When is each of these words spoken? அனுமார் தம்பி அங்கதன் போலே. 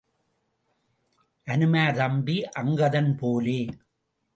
அனுமார் 1.47 1.95
தம்பி 1.95 2.37
அங்கதன் 2.59 3.11
போலே. 3.17 3.61